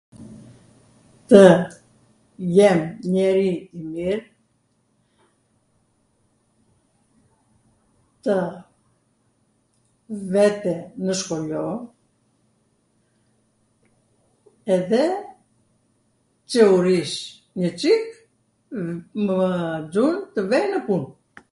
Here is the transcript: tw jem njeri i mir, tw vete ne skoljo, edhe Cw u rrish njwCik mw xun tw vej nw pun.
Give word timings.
tw 1.29 1.39
jem 2.55 2.79
njeri 3.13 3.51
i 3.79 3.81
mir, 3.93 4.17
tw 8.23 8.37
vete 10.33 10.75
ne 11.05 11.13
skoljo, 11.21 11.63
edhe 14.75 15.05
Cw 16.51 16.59
u 16.77 16.79
rrish 16.85 17.17
njwCik 17.59 18.07
mw 19.25 19.35
xun 19.93 20.13
tw 20.33 20.41
vej 20.51 20.65
nw 20.71 20.81
pun. 20.87 21.03